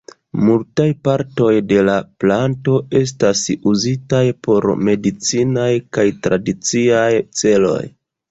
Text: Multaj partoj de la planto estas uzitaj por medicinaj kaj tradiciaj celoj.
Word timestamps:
Multaj 0.45 0.85
partoj 1.07 1.49
de 1.71 1.81
la 1.89 1.97
planto 2.23 2.79
estas 3.01 3.43
uzitaj 3.73 4.23
por 4.47 4.67
medicinaj 4.87 5.69
kaj 5.99 6.07
tradiciaj 6.29 7.13
celoj. 7.43 7.81